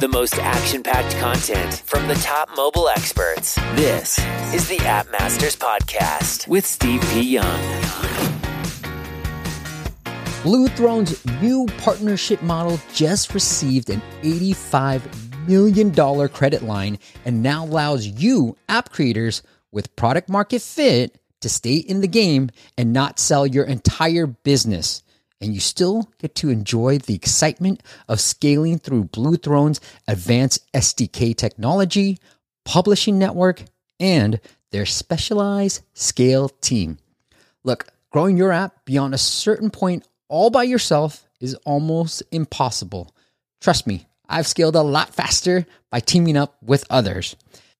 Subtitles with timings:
[0.00, 3.56] The most action packed content from the top mobile experts.
[3.74, 4.16] This
[4.54, 7.20] is the App Masters Podcast with Steve P.
[7.22, 7.60] Young.
[10.44, 18.06] Blue Throne's new partnership model just received an $85 million credit line and now allows
[18.06, 19.42] you, app creators,
[19.72, 25.02] with product market fit to stay in the game and not sell your entire business.
[25.40, 31.36] And you still get to enjoy the excitement of scaling through Blue Throne's advanced SDK
[31.36, 32.18] technology,
[32.64, 33.62] publishing network,
[34.00, 34.40] and
[34.72, 36.98] their specialized scale team.
[37.64, 43.14] Look, growing your app beyond a certain point all by yourself is almost impossible.
[43.60, 47.36] Trust me, I've scaled a lot faster by teaming up with others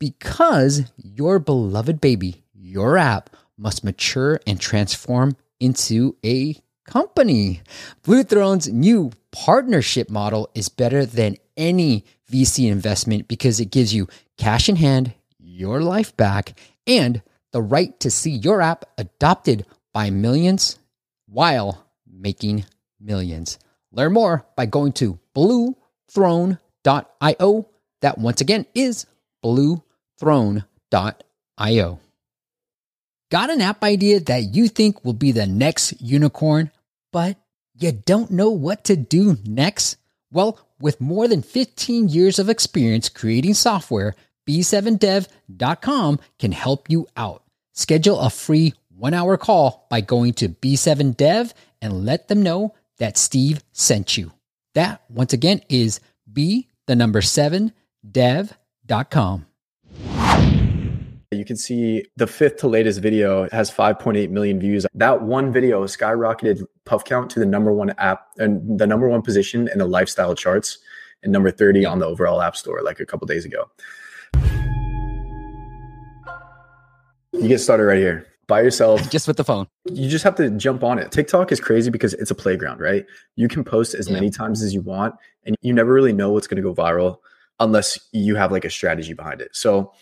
[0.00, 7.62] because your beloved baby, your app, must mature and transform into a company.
[8.02, 14.08] Blue Throne's new partnership model is better than any VC investment because it gives you
[14.38, 20.10] cash in hand, your life back, and the right to see your app adopted by
[20.10, 20.78] millions
[21.26, 22.64] while making
[23.00, 23.58] millions.
[23.90, 26.58] Learn more by going to bluethrone.io.
[28.00, 29.06] That once again is
[29.44, 32.00] bluethrone.io.
[33.32, 36.70] Got an app idea that you think will be the next unicorn,
[37.14, 37.38] but
[37.72, 39.96] you don't know what to do next?
[40.30, 44.14] Well, with more than 15 years of experience creating software,
[44.46, 47.42] B7dev.com can help you out.
[47.72, 53.16] Schedule a free one hour call by going to B7dev and let them know that
[53.16, 54.32] Steve sent you.
[54.74, 57.72] That, once again, is B, the number seven,
[58.06, 59.46] dev.com.
[61.42, 64.86] You can see the fifth to latest video has 5.8 million views.
[64.94, 69.22] That one video skyrocketed Puff Count to the number one app and the number one
[69.22, 70.78] position in the lifestyle charts
[71.24, 73.68] and number 30 on the overall app store like a couple days ago.
[77.32, 79.10] You get started right here by yourself.
[79.10, 79.66] Just with the phone.
[79.86, 81.10] You just have to jump on it.
[81.10, 83.04] TikTok is crazy because it's a playground, right?
[83.34, 84.14] You can post as yeah.
[84.14, 87.16] many times as you want and you never really know what's going to go viral
[87.58, 89.48] unless you have like a strategy behind it.
[89.56, 89.92] So,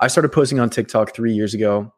[0.00, 1.92] I started posting on TikTok three years ago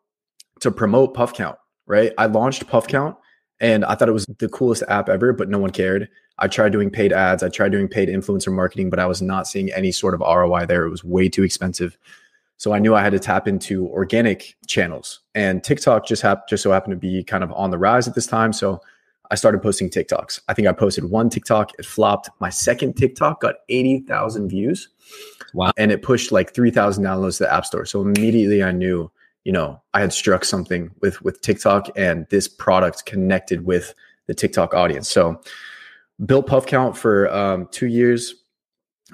[0.60, 2.12] to promote Puff Count, right?
[2.18, 3.16] I launched Puff Count
[3.60, 6.08] and I thought it was the coolest app ever, but no one cared.
[6.38, 9.48] I tried doing paid ads, I tried doing paid influencer marketing, but I was not
[9.48, 10.84] seeing any sort of ROI there.
[10.86, 11.98] It was way too expensive.
[12.56, 15.20] So I knew I had to tap into organic channels.
[15.34, 18.14] And TikTok just hap- just so happened to be kind of on the rise at
[18.14, 18.52] this time.
[18.52, 18.80] So
[19.30, 20.40] I started posting TikToks.
[20.48, 22.30] I think I posted one TikTok, it flopped.
[22.40, 24.88] My second TikTok got 80,000 views.
[25.54, 25.72] Wow.
[25.76, 27.84] And it pushed like 3,000 downloads to the App Store.
[27.84, 29.10] So immediately I knew,
[29.44, 33.94] you know, I had struck something with with TikTok and this product connected with
[34.26, 35.08] the TikTok audience.
[35.08, 35.40] So
[36.24, 38.34] built Puff Count for um, two years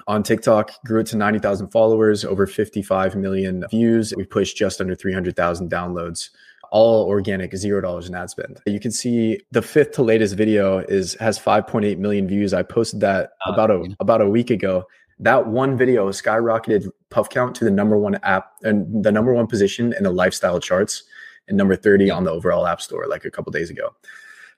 [0.07, 4.13] on TikTok, grew it to 90,000 followers, over 55 million views.
[4.15, 6.29] We pushed just under 300,000 downloads
[6.75, 8.59] all organic, zero dollars in ad spend.
[8.65, 12.53] You can see the fifth to latest video is has 5.8 million views.
[12.53, 14.83] I posted that oh, about a about a week ago
[15.19, 19.47] that one video skyrocketed puff count to the number one app and the number one
[19.47, 21.03] position in the lifestyle charts
[21.47, 23.95] and number 30 on the overall app store like a couple days ago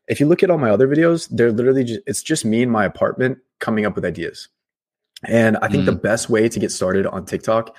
[0.07, 2.71] if you look at all my other videos they're literally just it's just me in
[2.71, 4.47] my apartment coming up with ideas
[5.25, 5.87] and i think mm.
[5.87, 7.75] the best way to get started on tiktok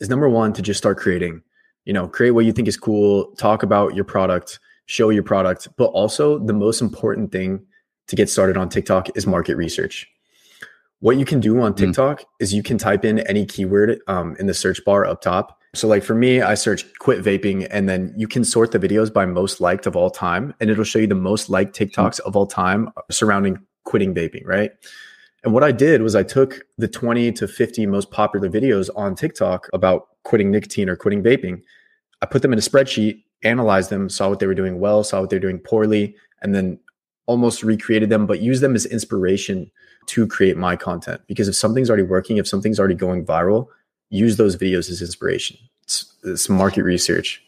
[0.00, 1.42] is number one to just start creating
[1.84, 5.68] you know create what you think is cool talk about your product show your product
[5.76, 7.64] but also the most important thing
[8.08, 10.12] to get started on tiktok is market research
[11.02, 11.78] what you can do on hmm.
[11.78, 12.24] TikTok mm.
[12.38, 15.58] is you can type in any keyword um, in the search bar up top.
[15.74, 19.12] So, like for me, I search quit vaping, and then you can sort the videos
[19.12, 21.84] by most liked of all time, and it'll show you the most liked hmm.
[21.84, 22.26] TikToks mm.
[22.26, 24.70] of all time surrounding quitting vaping, right?
[25.42, 29.16] And what I did was I took the 20 to 50 most popular videos on
[29.16, 31.62] TikTok about quitting nicotine or quitting vaping.
[32.20, 35.20] I put them in a spreadsheet, analyzed them, saw what they were doing well, saw
[35.20, 36.78] what they're doing poorly, and then
[37.26, 39.70] almost recreated them, but use them as inspiration
[40.06, 41.20] to create my content.
[41.26, 43.68] Because if something's already working, if something's already going viral,
[44.10, 45.56] use those videos as inspiration.
[45.82, 47.42] It's, it's market research.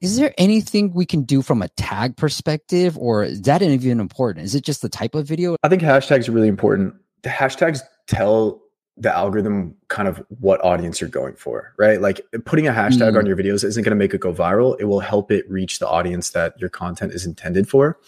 [0.00, 4.44] Is there anything we can do from a tag perspective, or is that even important?
[4.44, 5.56] Is it just the type of video?
[5.62, 6.94] I think hashtags are really important.
[7.22, 8.60] The hashtags tell
[8.96, 12.00] the algorithm kind of what audience you're going for, right?
[12.00, 13.18] Like putting a hashtag mm.
[13.18, 14.76] on your videos isn't going to make it go viral.
[14.80, 17.98] It will help it reach the audience that your content is intended for.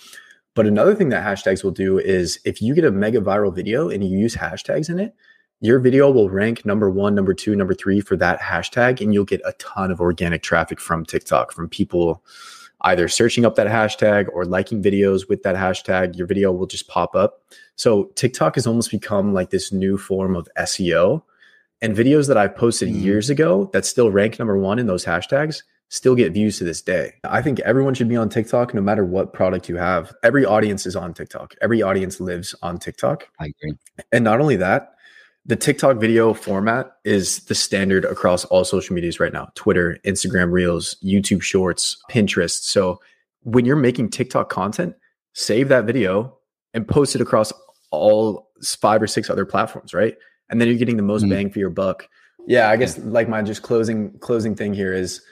[0.54, 3.90] But another thing that hashtags will do is if you get a mega viral video
[3.90, 5.14] and you use hashtags in it,
[5.60, 9.24] your video will rank number one, number two, number three for that hashtag, and you'll
[9.24, 12.24] get a ton of organic traffic from TikTok from people
[12.82, 16.16] either searching up that hashtag or liking videos with that hashtag.
[16.16, 17.42] Your video will just pop up.
[17.76, 21.22] So TikTok has almost become like this new form of SEO.
[21.80, 23.00] And videos that I've posted mm.
[23.00, 26.82] years ago that still rank number one in those hashtags still get views to this
[26.82, 27.14] day.
[27.24, 30.12] I think everyone should be on TikTok no matter what product you have.
[30.22, 31.54] Every audience is on TikTok.
[31.62, 33.28] Every audience lives on TikTok.
[33.40, 33.78] I agree.
[34.12, 34.94] And not only that,
[35.46, 40.52] the TikTok video format is the standard across all social medias right now Twitter, Instagram
[40.52, 42.62] Reels, YouTube Shorts, Pinterest.
[42.62, 43.00] So
[43.42, 44.94] when you're making TikTok content,
[45.34, 46.36] save that video
[46.74, 47.52] and post it across
[47.90, 50.16] all five or six other platforms, right?
[50.50, 51.30] And then you're getting the most mm-hmm.
[51.30, 52.08] bang for your buck.
[52.46, 55.22] Yeah, I guess like my just closing closing thing here is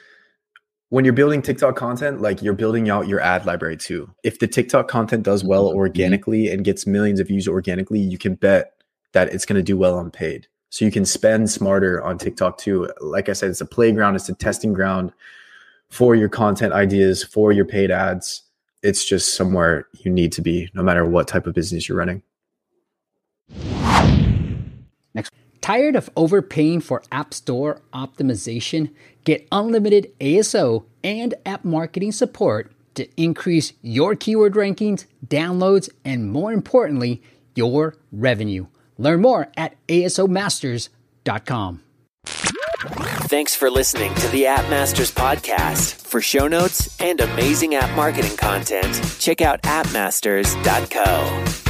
[0.91, 4.11] when you're building TikTok content, like you're building out your ad library too.
[4.23, 5.77] If the TikTok content does well mm-hmm.
[5.77, 8.73] organically and gets millions of views organically, you can bet
[9.17, 10.47] that it's going to do well on paid.
[10.69, 12.93] So you can spend smarter on TikTok too.
[13.01, 15.11] Like I said, it's a playground, it's a testing ground
[15.89, 18.43] for your content ideas, for your paid ads.
[18.83, 22.23] It's just somewhere you need to be no matter what type of business you're running.
[25.15, 25.33] Next.
[25.63, 28.93] Tired of overpaying for App Store optimization?
[29.25, 36.53] Get unlimited ASO and app marketing support to increase your keyword rankings, downloads, and more
[36.53, 37.23] importantly,
[37.55, 38.67] your revenue.
[38.99, 41.83] Learn more at asomasters.com.
[43.29, 46.07] Thanks for listening to the App Masters podcast.
[46.07, 51.66] For show notes and amazing app marketing content, check out appmasters.co.